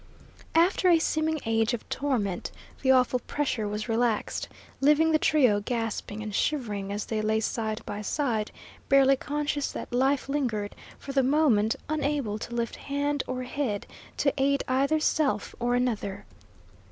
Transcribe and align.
After 0.55 0.89
a 0.89 0.97
seeming 0.97 1.39
age 1.45 1.75
of 1.75 1.87
torment 1.87 2.49
the 2.81 2.89
awful 2.89 3.19
pressure 3.19 3.67
was 3.67 3.87
relaxed, 3.87 4.49
leaving 4.79 5.11
the 5.11 5.19
trio 5.19 5.59
gasping 5.59 6.23
and 6.23 6.33
shivering, 6.33 6.91
as 6.91 7.05
they 7.05 7.21
lay 7.21 7.39
side 7.39 7.83
by 7.85 8.01
side, 8.01 8.49
barely 8.89 9.15
conscious 9.15 9.71
that 9.73 9.93
life 9.93 10.27
lingered, 10.27 10.75
for 10.97 11.11
the 11.11 11.21
moment 11.21 11.75
unable 11.87 12.39
to 12.39 12.55
lift 12.55 12.77
hand 12.77 13.21
or 13.27 13.43
head 13.43 13.85
to 14.17 14.33
aid 14.41 14.63
either 14.67 14.99
self 14.99 15.53
or 15.59 15.75
another. 15.75 16.25